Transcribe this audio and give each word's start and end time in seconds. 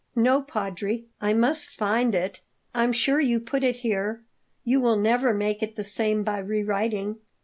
"No, 0.15 0.41
Padre, 0.41 1.03
I 1.19 1.35
must 1.35 1.69
find 1.69 2.15
it; 2.15 2.41
I'm 2.73 2.91
sure 2.91 3.19
you 3.19 3.39
put 3.39 3.63
it 3.63 3.75
here. 3.85 4.23
You 4.63 4.81
will 4.81 4.97
never 4.97 5.31
make 5.31 5.61
it 5.61 5.75
the 5.75 5.83
same 5.83 6.23
by 6.23 6.39
rewriting." 6.39 7.19